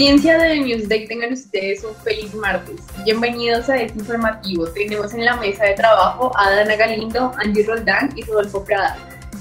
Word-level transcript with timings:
Audiencia 0.00 0.38
de 0.38 0.60
Newsday, 0.60 1.06
tengan 1.06 1.34
ustedes 1.34 1.84
un 1.84 1.94
feliz 1.96 2.34
martes. 2.34 2.80
Bienvenidos 3.04 3.68
a 3.68 3.76
este 3.76 3.98
informativo. 3.98 4.66
Tenemos 4.68 5.12
en 5.12 5.26
la 5.26 5.36
mesa 5.36 5.66
de 5.66 5.74
trabajo 5.74 6.32
a 6.38 6.50
Dana 6.52 6.74
Galindo, 6.74 7.30
Andy 7.36 7.62
Roldán 7.64 8.10
y 8.16 8.22
Rodolfo 8.22 8.64
Prada. 8.64 8.96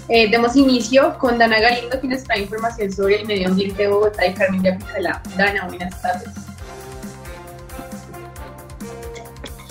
Eh, 0.09 0.29
demos 0.29 0.57
inicio 0.57 1.17
con 1.17 1.37
Dana 1.37 1.61
Galindo, 1.61 1.97
quien 2.01 2.11
nos 2.11 2.25
trae 2.25 2.41
información 2.41 2.91
sobre 2.91 3.21
el 3.21 3.25
medio 3.25 3.47
ambiente 3.47 3.83
de 3.83 3.87
Bogotá 3.87 4.27
y 4.27 4.33
Carmen 4.33 4.61
de 4.61 4.71
Apicalá. 4.71 5.23
Dana, 5.37 5.65
buenas 5.69 6.01
tardes. 6.01 6.29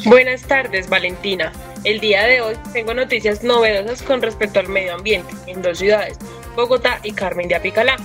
Buenas 0.06 0.42
tardes, 0.44 0.88
Valentina. 0.88 1.52
El 1.84 2.00
día 2.00 2.22
de 2.24 2.40
hoy 2.40 2.54
tengo 2.72 2.94
noticias 2.94 3.44
novedosas 3.44 4.00
con 4.00 4.22
respecto 4.22 4.58
al 4.58 4.68
medio 4.68 4.94
ambiente 4.94 5.34
en 5.48 5.60
dos 5.60 5.76
ciudades, 5.76 6.16
Bogotá 6.56 6.98
y 7.02 7.12
Carmen 7.12 7.46
de 7.46 7.56
Apicalá. 7.56 7.98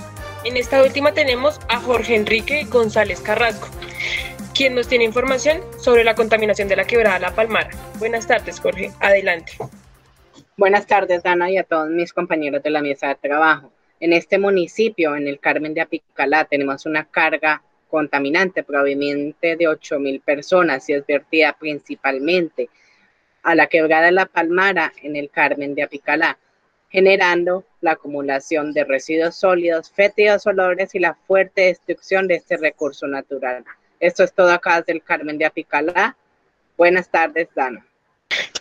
En 0.44 0.58
esta 0.58 0.82
última 0.82 1.14
tenemos 1.14 1.58
a 1.70 1.80
Jorge 1.80 2.14
Enrique 2.16 2.66
González 2.68 3.22
Carrasco, 3.22 3.66
quien 4.54 4.74
nos 4.74 4.88
tiene 4.88 5.04
información 5.04 5.62
sobre 5.78 6.04
la 6.04 6.14
contaminación 6.14 6.68
de 6.68 6.76
la 6.76 6.84
quebrada 6.84 7.18
La 7.18 7.34
Palmara. 7.34 7.70
Buenas 7.98 8.26
tardes, 8.26 8.60
Jorge. 8.60 8.92
Adelante. 9.00 9.52
Buenas 10.58 10.86
tardes, 10.86 11.22
Dana, 11.22 11.50
y 11.50 11.56
a 11.56 11.64
todos 11.64 11.88
mis 11.88 12.12
compañeros 12.12 12.62
de 12.62 12.68
la 12.68 12.82
mesa 12.82 13.08
de 13.08 13.14
trabajo. 13.14 13.72
En 14.00 14.12
este 14.12 14.36
municipio, 14.36 15.16
en 15.16 15.28
el 15.28 15.40
Carmen 15.40 15.72
de 15.72 15.80
Apicalá, 15.80 16.44
tenemos 16.44 16.84
una 16.84 17.06
carga 17.06 17.62
contaminante 17.88 18.62
proveniente 18.62 19.56
de 19.56 19.64
8.000 19.64 20.20
personas 20.20 20.86
y 20.90 20.92
es 20.92 21.06
vertida 21.06 21.56
principalmente 21.58 22.68
a 23.42 23.54
la 23.54 23.66
quebrada 23.66 24.10
La 24.10 24.26
Palmara 24.26 24.92
en 25.02 25.16
el 25.16 25.30
Carmen 25.30 25.74
de 25.74 25.84
Apicalá 25.84 26.38
generando 26.94 27.64
la 27.84 27.92
acumulación 27.92 28.72
de 28.72 28.84
residuos 28.84 29.36
sólidos, 29.36 29.90
fétidos 29.90 30.46
olores 30.46 30.94
y 30.94 30.98
la 30.98 31.14
fuerte 31.14 31.66
destrucción 31.66 32.26
de 32.26 32.36
este 32.36 32.56
recurso 32.56 33.06
natural. 33.06 33.64
Esto 34.00 34.24
es 34.24 34.32
todo 34.32 34.50
acá 34.50 34.78
desde 34.78 34.94
el 34.94 35.02
Carmen 35.02 35.38
de 35.38 35.44
Apicalá. 35.44 36.16
Buenas 36.76 37.10
tardes, 37.10 37.48
Dana. 37.54 37.86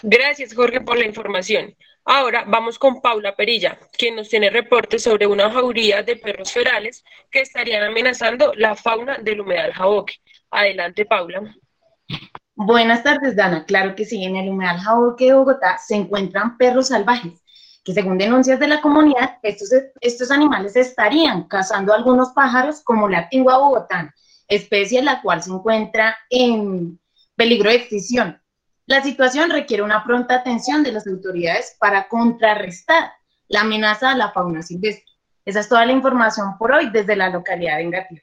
Gracias, 0.03 0.53
Jorge, 0.53 0.81
por 0.81 0.97
la 0.97 1.05
información. 1.05 1.73
Ahora 2.05 2.44
vamos 2.45 2.77
con 2.77 3.01
Paula 3.01 3.33
Perilla, 3.33 3.79
quien 3.97 4.17
nos 4.17 4.27
tiene 4.27 4.49
reportes 4.49 5.03
sobre 5.03 5.25
una 5.25 5.49
jauría 5.49 6.03
de 6.03 6.17
perros 6.17 6.51
ferales 6.51 7.05
que 7.31 7.39
estarían 7.39 7.83
amenazando 7.83 8.53
la 8.55 8.75
fauna 8.75 9.19
del 9.19 9.39
humedal 9.39 9.71
Jaboque. 9.71 10.16
Adelante, 10.51 11.05
Paula. 11.05 11.55
Buenas 12.55 13.03
tardes, 13.03 13.38
Dana. 13.38 13.66
Claro 13.66 13.95
que 13.95 14.03
sí, 14.03 14.25
en 14.25 14.35
el 14.35 14.49
humedal 14.49 14.79
Jaboque 14.79 15.27
de 15.27 15.33
Bogotá 15.33 15.77
se 15.77 15.95
encuentran 15.95 16.57
perros 16.57 16.89
salvajes 16.89 17.42
que 17.84 17.94
según 17.94 18.17
denuncias 18.17 18.59
de 18.59 18.67
la 18.67 18.81
comunidad, 18.81 19.38
estos, 19.44 19.70
estos 20.00 20.31
animales 20.31 20.76
estarían 20.76 21.44
cazando 21.48 21.94
algunos 21.94 22.30
pájaros 22.30 22.81
como 22.81 23.09
la 23.09 23.28
tingua 23.30 23.58
bogotana, 23.58 24.14
especie 24.48 25.02
la 25.02 25.22
cual 25.22 25.44
se 25.44 25.52
encuentra 25.52 26.17
en 26.30 27.00
peligro 27.36 27.70
de 27.70 27.78
extinción. 27.78 28.42
La 28.86 29.02
situación 29.02 29.50
requiere 29.50 29.84
una 29.84 30.03
pronta 30.03 30.36
atención 30.36 30.84
de 30.84 30.92
las 30.92 31.08
autoridades 31.08 31.75
para 31.80 32.08
contrarrestar 32.08 33.12
la 33.48 33.62
amenaza 33.62 34.12
a 34.12 34.18
la 34.18 34.31
fauna 34.31 34.62
silvestre. 34.62 35.06
Esa 35.45 35.59
es 35.59 35.70
toda 35.70 35.86
la 35.86 35.92
información 35.92 36.58
por 36.58 36.72
hoy 36.72 36.90
desde 36.90 37.16
la 37.16 37.30
localidad 37.30 37.78
de 37.78 37.84
Engatillo. 37.84 38.22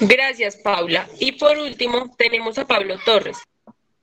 Gracias, 0.00 0.56
Paula. 0.56 1.06
Y 1.18 1.32
por 1.32 1.58
último, 1.58 2.14
tenemos 2.16 2.58
a 2.58 2.66
Pablo 2.66 2.96
Torres, 3.04 3.38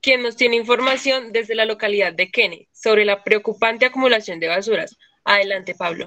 quien 0.08 0.22
nos 0.22 0.36
tiene 0.36 0.56
información 0.56 1.32
desde 1.32 1.54
la 1.54 1.66
localidad 1.66 2.14
de 2.14 2.30
Kennedy 2.30 2.66
sobre 2.72 3.04
la 3.04 3.22
preocupante 3.22 3.84
acumulación 3.84 4.40
de 4.40 4.48
basuras. 4.48 4.96
Adelante, 5.22 5.74
Pablo. 5.78 6.06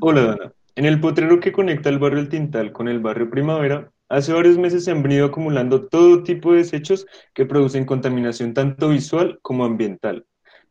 Hola, 0.00 0.22
Dana. 0.22 0.52
En 0.76 0.84
el 0.84 1.00
potrero 1.00 1.40
que 1.40 1.50
conecta 1.50 1.88
el 1.88 1.98
barrio 1.98 2.20
El 2.20 2.28
Tintal 2.28 2.70
con 2.70 2.86
el 2.86 3.00
barrio 3.00 3.28
Primavera, 3.30 3.90
hace 4.08 4.32
varios 4.32 4.58
meses 4.58 4.84
se 4.84 4.92
han 4.92 5.02
venido 5.02 5.26
acumulando 5.26 5.88
todo 5.88 6.22
tipo 6.22 6.52
de 6.52 6.58
desechos 6.58 7.08
que 7.34 7.46
producen 7.46 7.84
contaminación 7.84 8.54
tanto 8.54 8.90
visual 8.90 9.40
como 9.42 9.64
ambiental. 9.64 10.24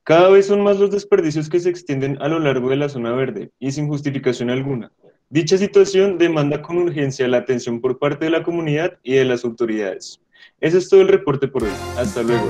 Cada 0.05 0.29
vez 0.29 0.45
son 0.45 0.61
más 0.61 0.79
los 0.79 0.91
desperdicios 0.91 1.49
que 1.49 1.59
se 1.59 1.71
extienden 1.71 2.17
a 2.21 2.29
lo 2.29 2.39
largo 2.39 2.69
de 2.69 2.77
la 2.77 2.87
zona 2.87 3.11
verde 3.11 3.51
y 3.59 3.73
sin 3.73 3.89
justificación 3.89 4.49
alguna. 4.49 4.93
Dicha 5.27 5.57
situación 5.57 6.17
demanda 6.17 6.61
con 6.61 6.77
urgencia 6.77 7.27
la 7.27 7.39
atención 7.39 7.81
por 7.81 7.99
parte 7.99 8.23
de 8.23 8.31
la 8.31 8.43
comunidad 8.43 8.97
y 9.03 9.15
de 9.15 9.25
las 9.25 9.43
autoridades. 9.43 10.21
Ese 10.59 10.77
es 10.79 10.89
todo 10.89 11.01
el 11.01 11.07
reporte 11.07 11.47
por 11.47 11.63
hoy. 11.63 11.69
Hasta 11.97 12.23
luego. 12.23 12.45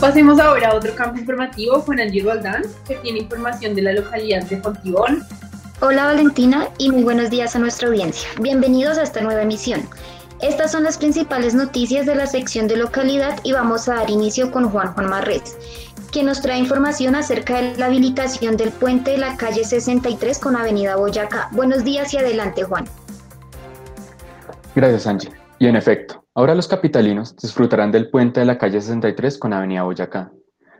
Pasemos 0.00 0.38
ahora 0.38 0.68
a 0.68 0.74
otro 0.76 0.94
campo 0.94 1.18
informativo 1.18 1.84
con 1.84 1.98
Angie 1.98 2.22
Roldán, 2.22 2.62
que 2.86 2.94
tiene 2.96 3.18
información 3.18 3.74
de 3.74 3.82
la 3.82 3.92
localidad 3.92 4.44
de 4.44 4.56
Fontibón. 4.58 5.24
Hola 5.80 6.06
Valentina 6.06 6.68
y 6.78 6.90
muy 6.90 7.02
buenos 7.02 7.30
días 7.30 7.56
a 7.56 7.58
nuestra 7.58 7.88
audiencia. 7.88 8.28
Bienvenidos 8.40 8.96
a 8.96 9.02
esta 9.02 9.20
nueva 9.20 9.42
emisión. 9.42 9.88
Estas 10.40 10.70
son 10.72 10.84
las 10.84 10.98
principales 10.98 11.54
noticias 11.54 12.06
de 12.06 12.14
la 12.14 12.26
sección 12.26 12.68
de 12.68 12.76
localidad 12.76 13.40
y 13.42 13.52
vamos 13.52 13.88
a 13.88 13.96
dar 13.96 14.10
inicio 14.10 14.50
con 14.50 14.70
Juan 14.70 14.94
Juan 14.94 15.10
Marrés 15.10 15.56
quien 16.10 16.26
nos 16.26 16.40
trae 16.40 16.58
información 16.58 17.14
acerca 17.14 17.60
de 17.60 17.76
la 17.76 17.86
habilitación 17.86 18.56
del 18.56 18.70
puente 18.70 19.12
de 19.12 19.18
la 19.18 19.36
calle 19.36 19.64
63 19.64 20.38
con 20.38 20.56
Avenida 20.56 20.96
Boyacá. 20.96 21.48
Buenos 21.52 21.84
días 21.84 22.14
y 22.14 22.18
adelante, 22.18 22.64
Juan. 22.64 22.86
Gracias, 24.74 25.06
Angie. 25.06 25.30
Y 25.58 25.66
en 25.66 25.76
efecto, 25.76 26.24
ahora 26.34 26.54
los 26.54 26.68
capitalinos 26.68 27.36
disfrutarán 27.36 27.92
del 27.92 28.10
puente 28.10 28.40
de 28.40 28.46
la 28.46 28.58
calle 28.58 28.80
63 28.80 29.38
con 29.38 29.52
Avenida 29.52 29.82
Boyacá, 29.82 30.32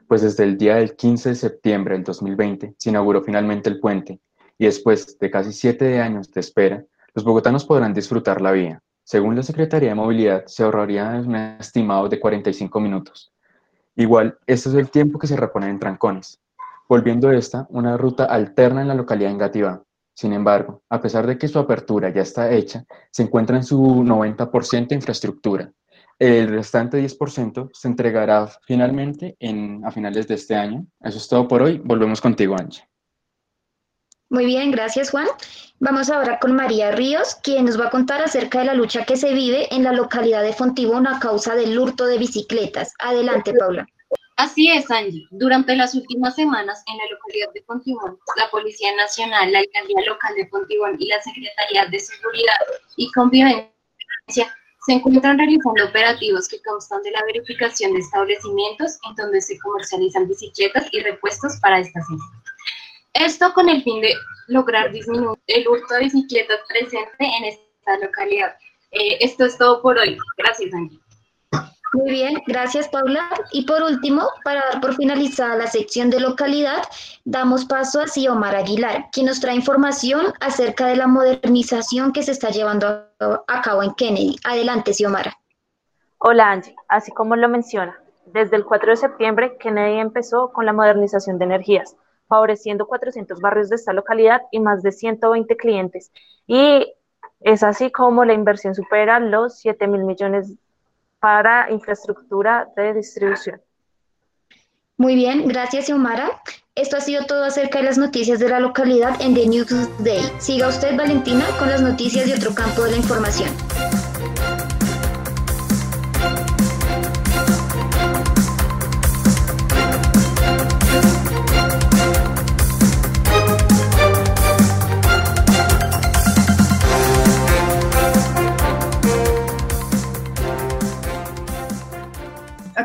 pues 0.07 0.23
desde 0.23 0.45
el 0.45 0.57
día 0.57 0.77
del 0.77 0.97
15 0.97 1.31
de 1.31 1.35
septiembre 1.35 1.95
del 1.95 2.05
2020 2.05 2.75
se 2.79 2.91
inauguró 2.91 3.23
finalmente 3.23 3.69
el 3.69 3.81
puente 3.81 4.21
y 4.57 4.65
después 4.65 5.19
de 5.19 5.31
casi 5.31 5.53
siete 5.53 6.01
años 6.01 6.31
de 6.31 6.41
espera, 6.41 6.85
los 7.15 7.25
bogotanos 7.25 7.65
podrán 7.65 7.93
disfrutar 7.93 8.41
la 8.41 8.53
vía. 8.53 8.83
Según 9.11 9.37
la 9.37 9.43
Secretaría 9.43 9.89
de 9.89 9.95
Movilidad, 9.95 10.45
se 10.45 10.63
ahorraría 10.63 11.09
un 11.25 11.35
estimado 11.35 12.11
de 12.11 12.21
45 12.21 12.79
minutos, 12.79 13.33
Igual, 13.97 14.37
este 14.47 14.69
es 14.69 14.75
el 14.75 14.91
tiempo 14.91 15.19
que 15.19 15.27
se 15.27 15.35
repone 15.35 15.71
en 15.71 15.79
trancones, 15.79 16.39
volviendo 16.87 17.33
esta 17.33 17.67
una 17.71 17.97
ruta 17.97 18.27
alterna 18.27 18.83
en 18.83 18.89
la 18.89 18.95
localidad 18.95 19.33
Engativá. 19.33 19.83
Sin 20.13 20.35
embargo, 20.35 20.83
a 20.91 21.01
pesar 21.01 21.27
de 21.27 21.39
que 21.39 21.49
su 21.49 21.59
apertura 21.59 22.11
ya 22.11 22.21
está 22.21 22.53
hecha, 22.53 22.85
se 23.11 23.23
encuentra 23.23 23.57
en 23.57 23.65
su 23.65 23.81
90% 24.05 24.89
de 24.89 24.97
infraestructura. 24.97 25.73
El 26.19 26.49
restante 26.49 27.03
10% 27.03 27.71
se 27.73 27.89
entregará 27.89 28.47
finalmente 28.67 29.37
en, 29.41 29.87
a 29.87 29.91
finales 29.91 30.29
de 30.29 30.35
este 30.35 30.55
año. 30.55 30.85
Eso 31.01 31.17
es 31.17 31.27
todo 31.27 31.49
por 31.49 31.63
hoy. 31.63 31.81
Volvemos 31.83 32.21
contigo, 32.21 32.57
Angie. 32.61 32.88
Muy 34.31 34.45
bien, 34.45 34.71
gracias 34.71 35.11
Juan. 35.11 35.27
Vamos 35.81 36.11
ahora 36.11 36.39
con 36.39 36.55
María 36.55 36.91
Ríos, 36.91 37.37
quien 37.37 37.65
nos 37.65 37.81
va 37.81 37.87
a 37.87 37.91
contar 37.91 38.21
acerca 38.21 38.59
de 38.59 38.67
la 38.67 38.75
lucha 38.75 39.05
que 39.05 39.17
se 39.17 39.33
vive 39.33 39.73
en 39.75 39.85
la 39.85 39.93
localidad 39.93 40.43
de 40.43 40.53
Fontibón 40.53 41.07
a 41.07 41.19
causa 41.19 41.55
del 41.55 41.79
hurto 41.79 42.05
de 42.05 42.19
bicicletas. 42.19 42.93
Adelante, 42.99 43.55
Paula. 43.55 43.87
Así 44.37 44.71
es, 44.71 44.91
Angie. 44.91 45.27
Durante 45.31 45.75
las 45.75 45.95
últimas 45.95 46.35
semanas 46.35 46.83
en 46.87 46.99
la 46.99 47.05
localidad 47.11 47.53
de 47.55 47.63
Fontibón, 47.63 48.19
la 48.37 48.51
Policía 48.51 48.95
Nacional, 48.97 49.51
la 49.51 49.61
Alcaldía 49.61 50.07
Local 50.07 50.35
de 50.35 50.47
Fontibón 50.49 50.97
y 50.99 51.07
la 51.07 51.21
Secretaría 51.23 51.87
de 51.87 51.99
Seguridad 51.99 52.59
y 52.97 53.11
Convivencia 53.13 53.73
se 54.87 54.93
encuentran 54.93 55.39
realizando 55.39 55.85
operativos 55.85 56.49
que 56.49 56.63
constan 56.63 57.03
de 57.03 57.11
la 57.11 57.25
verificación 57.25 57.95
de 57.95 57.99
establecimientos 57.99 58.99
en 59.09 59.15
donde 59.17 59.41
se 59.41 59.59
comercializan 59.59 60.29
bicicletas 60.29 60.87
y 60.93 61.01
repuestos 61.01 61.59
para 61.61 61.81
estas. 61.81 62.05
Esto 63.19 63.53
con 63.53 63.69
el 63.69 63.83
fin 63.83 64.01
de 64.01 64.15
lograr 64.47 64.93
disminuir 64.93 65.39
el 65.49 65.67
hurto 65.67 65.95
de 65.95 66.05
bicicletas 66.05 66.61
presente 66.69 67.17
en 67.19 67.45
esta 67.47 67.99
localidad. 68.01 68.55
Eh, 68.93 69.19
esto 69.21 69.45
es 69.45 69.59
todo 69.59 69.83
por 69.83 69.99
hoy. 69.99 70.17
Gracias, 70.37 70.73
Angie. 70.73 71.01
Muy 71.95 72.11
bien, 72.11 72.41
gracias 72.47 72.87
Paula. 72.89 73.29
Y 73.51 73.65
por 73.65 73.83
último, 73.83 74.29
para 74.45 74.61
dar 74.71 74.81
por 74.81 74.95
finalizada 74.95 75.57
la 75.57 75.67
sección 75.67 76.11
de 76.11 76.21
localidad, 76.21 76.83
damos 77.25 77.65
paso 77.65 78.01
a 78.01 78.07
Xiomar 78.07 78.55
Aguilar, 78.55 79.07
quien 79.11 79.27
nos 79.27 79.41
trae 79.41 79.57
información 79.57 80.33
acerca 80.41 80.87
de 80.87 80.97
la 80.97 81.09
modernización 81.09 82.13
que 82.13 82.23
se 82.23 82.33
está 82.33 82.51
llevando 82.51 82.87
a 83.19 83.63
cabo 83.63 83.83
en 83.83 83.95
Kennedy. 83.95 84.37
Adelante, 84.45 84.93
Xiomara. 84.93 85.37
Hola 86.19 86.53
Angie, 86.53 86.77
así 86.89 87.11
como 87.11 87.35
lo 87.37 87.49
menciona, 87.49 87.99
desde 88.27 88.57
el 88.57 88.65
4 88.65 88.91
de 88.91 88.97
septiembre 88.97 89.57
Kennedy 89.59 89.99
empezó 89.99 90.53
con 90.53 90.67
la 90.67 90.73
modernización 90.73 91.39
de 91.39 91.47
energías 91.47 91.97
favoreciendo 92.29 92.87
400 92.87 93.41
barrios 93.41 93.69
de 93.69 93.77
esta 93.77 93.93
localidad 93.93 94.43
y 94.53 94.61
más 94.61 94.83
de 94.83 94.93
120 94.93 95.57
clientes. 95.57 96.13
Y 96.47 96.95
es 97.41 97.63
así 97.63 97.91
como 97.91 98.25
la 98.25 98.35
inversión 98.35 98.75
supera 98.75 99.19
los 99.21 99.59
7 99.59 99.87
mil 99.89 100.05
millones 100.05 100.55
para 101.21 101.71
infraestructura 101.71 102.69
de 102.77 102.95
distribución. 102.95 103.61
Muy 104.97 105.15
bien, 105.15 105.47
gracias 105.47 105.87
Xiomara. 105.87 106.43
Esto 106.75 106.97
ha 106.97 107.01
sido 107.01 107.25
todo 107.27 107.45
acerca 107.45 107.79
de 107.79 107.85
las 107.85 107.99
noticias 107.99 108.39
de 108.39 108.49
la 108.49 108.61
localidad 108.61 109.21
en 109.21 109.35
The 109.35 109.47
News 109.49 110.05
Day. 110.05 110.23
Siga 110.39 110.69
usted, 110.69 110.97
Valentina, 110.97 111.45
con 111.59 111.69
las 111.69 111.83
noticias 111.83 112.27
de 112.27 112.35
otro 112.35 112.55
campo 112.55 112.83
de 112.83 112.93
la 112.93 112.97
información. 112.99 113.51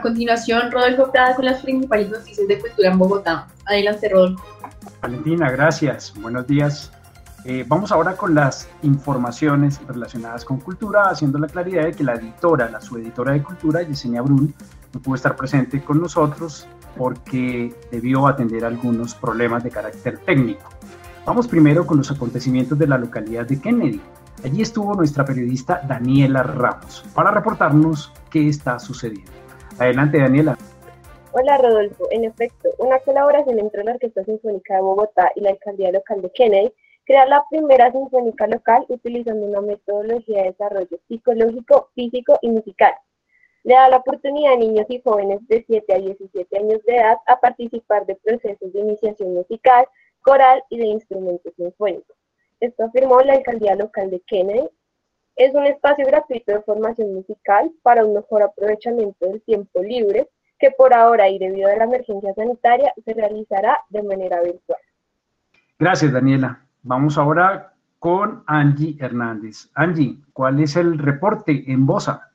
Continuación, 0.04 0.72
Rodolfo 0.72 1.12
Prada 1.12 1.36
con 1.36 1.46
las 1.46 1.64
principales 1.64 2.12
noticias 2.12 2.48
de 2.48 2.60
cultura 2.60 2.92
en 2.92 3.00
Bogotá. 3.00 3.48
Adelante, 3.66 4.10
Rodolfo. 4.10 4.44
Valentina, 5.02 5.50
gracias. 5.50 6.14
Buenos 6.22 6.46
días. 6.46 6.92
Eh, 7.46 7.66
vamos 7.68 7.92
ahora 7.92 8.16
con 8.16 8.36
las 8.36 8.70
informaciones 8.84 9.82
relacionadas 9.88 10.46
con 10.46 10.60
cultura, 10.60 11.10
haciendo 11.10 11.40
la 11.40 11.48
claridad 11.48 11.86
de 11.86 11.94
que 11.94 12.04
la 12.04 12.14
editora, 12.14 12.70
la 12.70 12.80
subeditora 12.80 13.34
de 13.34 13.44
cultura, 13.44 13.82
Yesenia 13.82 14.22
Brun, 14.22 14.54
no 14.94 15.02
pudo 15.02 15.16
estar 15.16 15.36
presente 15.36 15.84
con 15.84 16.00
nosotros 16.00 16.68
porque 16.98 17.74
debió 17.92 18.28
atender 18.28 18.64
algunos 18.64 19.16
problemas 19.16 19.64
de 19.64 19.72
carácter 19.72 20.20
técnico. 20.20 20.70
Vamos 21.26 21.48
primero 21.48 21.86
con 21.86 21.98
los 21.98 22.12
acontecimientos 22.12 22.78
de 22.78 22.88
la 22.88 22.98
localidad 22.98 23.46
de 23.46 23.60
Kennedy. 23.60 24.02
Allí 24.44 24.62
estuvo 24.62 24.94
nuestra 24.94 25.26
periodista 25.26 25.82
Daniela 25.88 26.44
Ramos 26.44 27.04
para 27.14 27.32
reportarnos 27.32 28.12
qué 28.30 28.50
está 28.50 28.78
sucediendo. 28.80 29.43
Adelante, 29.80 30.20
Daniela. 30.20 30.58
Hola, 31.32 31.58
Rodolfo. 31.58 32.08
En 32.12 32.26
efecto, 32.26 32.70
una 32.78 33.00
colaboración 33.00 33.60
entre 33.60 33.84
la 33.84 33.94
Orquesta 33.94 34.24
Sinfónica 34.24 34.76
de 34.76 34.82
Bogotá 34.82 35.32
y 35.36 35.42
la 35.42 35.52
Alcaldía 35.52 35.92
Local 35.92 36.22
de 36.22 36.32
Kennedy 36.32 36.74
crea 37.06 37.26
la 37.26 37.44
primera 37.50 37.92
sinfónica 37.92 38.48
local 38.48 38.86
utilizando 38.88 39.46
una 39.46 39.62
metodología 39.62 40.44
de 40.44 40.50
desarrollo 40.52 41.00
psicológico, 41.08 41.90
físico 41.96 42.38
y 42.42 42.50
musical 42.50 42.94
le 43.64 43.76
da 43.76 43.90
la 43.90 43.98
oportunidad 43.98 44.54
a 44.54 44.58
niños 44.58 44.86
y 44.90 45.02
jóvenes 45.02 45.40
de 45.48 45.64
7 45.66 45.94
a 45.94 45.98
17 45.98 46.58
años 46.58 46.84
de 46.86 46.96
edad 46.96 47.18
a 47.28 47.40
participar 47.40 48.06
de 48.06 48.16
procesos 48.16 48.74
de 48.74 48.80
iniciación 48.80 49.34
musical, 49.34 49.88
coral 50.22 50.64
y 50.70 50.78
de 50.78 50.86
instrumentos 50.88 51.54
sinfónicos. 51.56 52.16
Esto 52.60 52.86
afirmó 52.86 53.22
la 53.22 53.34
alcaldía 53.34 53.76
local 53.76 54.10
de 54.10 54.20
Kennedy. 54.22 54.70
Es 55.36 55.54
un 55.56 55.66
espacio 55.66 56.06
gratuito 56.06 56.52
de 56.52 56.62
formación 56.62 57.14
musical 57.14 57.72
para 57.82 58.06
un 58.06 58.14
mejor 58.14 58.44
aprovechamiento 58.44 59.26
del 59.26 59.42
tiempo 59.42 59.82
libre 59.82 60.30
que 60.60 60.72
por 60.72 60.94
ahora 60.94 61.30
y 61.30 61.40
debido 61.40 61.70
a 61.70 61.76
la 61.76 61.86
emergencia 61.86 62.34
sanitaria 62.36 62.94
se 63.04 63.14
realizará 63.14 63.80
de 63.90 64.04
manera 64.04 64.42
virtual. 64.42 64.80
Gracias, 65.80 66.12
Daniela. 66.12 66.66
Vamos 66.84 67.18
ahora 67.18 67.74
con 68.00 68.44
Angie 68.48 68.96
Hernández. 69.00 69.70
Angie, 69.74 70.18
¿cuál 70.34 70.60
es 70.60 70.76
el 70.76 71.00
reporte 71.00 71.64
en 71.68 71.86
Bosa? 71.86 72.33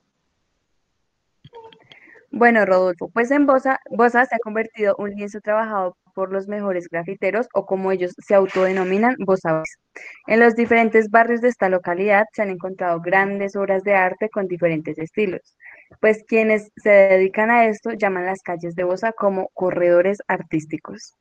Bueno, 2.31 2.67
Rodolfo, 2.67 3.09
pues 3.09 3.31
en 3.31 3.47
Bosa, 3.47 3.81
Bosa 3.91 4.27
se 4.27 4.37
ha 4.37 4.39
convertido 4.39 4.95
un 4.99 5.11
lienzo 5.11 5.41
trabajado 5.41 5.97
por 6.15 6.31
los 6.31 6.47
mejores 6.47 6.89
grafiteros 6.91 7.49
o 7.55 7.65
como 7.65 7.91
ellos 7.91 8.13
se 8.19 8.35
autodenominan, 8.35 9.17
bosaves. 9.21 9.79
En 10.27 10.41
los 10.41 10.55
diferentes 10.55 11.11
barrios 11.11 11.41
de 11.41 11.49
esta 11.49 11.69
localidad 11.69 12.25
se 12.33 12.43
han 12.43 12.51
encontrado 12.51 13.01
grandes 13.01 13.57
obras 13.57 13.83
de 13.83 13.95
arte 13.95 14.29
con 14.29 14.47
diferentes 14.47 14.99
estilos, 14.99 15.57
pues 16.01 16.23
quienes 16.27 16.71
se 16.77 16.91
dedican 16.91 17.51
a 17.51 17.67
esto 17.67 17.93
llaman 17.93 18.27
las 18.27 18.43
calles 18.43 18.75
de 18.75 18.85
Bosa 18.85 19.13
como 19.13 19.49
corredores 19.55 20.19
artísticos. 20.29 21.17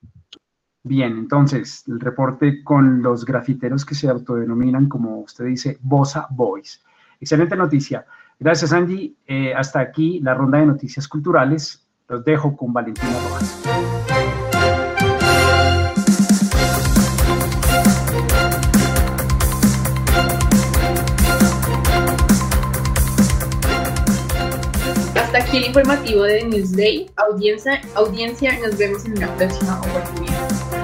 Bien, 0.84 1.12
entonces, 1.18 1.84
el 1.88 2.00
reporte 2.00 2.64
con 2.64 3.02
los 3.02 3.24
grafiteros 3.24 3.86
que 3.86 3.96
se 3.96 4.10
autodenominan, 4.10 4.90
como 4.90 5.20
usted 5.20 5.46
dice, 5.46 5.78
Bosa 5.82 6.28
Boys. 6.32 6.84
Excelente 7.20 7.56
noticia. 7.56 8.06
Gracias, 8.40 8.72
Angie. 8.72 9.16
Eh, 9.26 9.54
hasta 9.56 9.80
aquí 9.80 10.20
la 10.22 10.34
ronda 10.36 10.60
de 10.60 10.68
noticias 10.68 11.08
culturales. 11.08 11.84
Los 12.08 12.24
dejo 12.24 12.56
con 12.56 12.72
Valentina 12.72 13.12
Rojas. 13.30 13.64
Hasta 25.16 25.40
aquí 25.40 25.58
el 25.58 25.66
informativo 25.66 26.24
de 26.24 26.44
Newsday. 26.44 27.10
Audiencia, 27.16 27.82
audiencia, 27.96 28.58
nos 28.60 28.78
vemos 28.78 29.04
en 29.06 29.18
una 29.18 29.36
próxima 29.36 29.82
oportunidad. 29.82 30.77